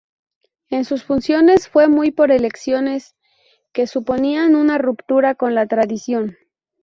En 0.71 0.83
sus 0.83 1.03
funciones 1.03 1.69
fue 1.69 1.87
muy 1.87 2.09
por 2.09 2.31
elecciones 2.31 3.15
que 3.71 3.85
suponían 3.85 4.55
una 4.55 4.79
ruptura 4.79 5.35
con 5.35 5.53
la 5.53 5.67
tradición. 5.67 6.37